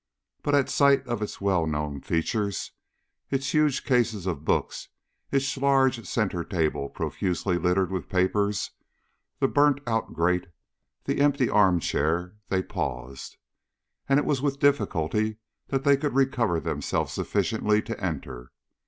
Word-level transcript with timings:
But 0.41 0.55
at 0.55 0.67
sight 0.67 1.05
of 1.05 1.21
its 1.21 1.39
well 1.39 1.67
known 1.67 2.01
features 2.01 2.71
its 3.29 3.53
huge 3.53 3.85
cases 3.85 4.25
of 4.25 4.43
books, 4.43 4.89
its 5.29 5.55
large 5.55 6.03
centre 6.07 6.43
table 6.43 6.89
profusely 6.89 7.59
littered 7.59 7.91
with 7.91 8.09
papers, 8.09 8.71
the 9.37 9.47
burnt 9.47 9.79
out 9.85 10.15
grate, 10.15 10.47
the 11.03 11.19
empty 11.21 11.51
arm 11.51 11.79
chair 11.79 12.33
they 12.49 12.63
paused, 12.63 13.37
and 14.09 14.17
it 14.19 14.25
was 14.25 14.41
with 14.41 14.57
difficulty 14.57 15.37
they 15.67 15.95
could 15.97 16.15
recover 16.15 16.59
themselves 16.59 17.13
sufficiently 17.13 17.79
to 17.83 18.03
enter. 18.03 18.49